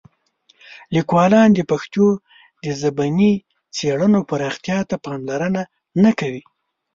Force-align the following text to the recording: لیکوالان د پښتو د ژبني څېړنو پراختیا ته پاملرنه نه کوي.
لیکوالان 0.95 1.49
د 1.53 1.59
پښتو 1.71 2.05
د 2.63 2.65
ژبني 2.79 3.33
څېړنو 3.75 4.19
پراختیا 4.29 4.79
ته 4.89 4.95
پاملرنه 5.05 5.61
نه 6.03 6.11
کوي. 6.19 6.43